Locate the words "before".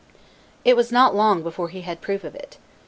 1.43-1.69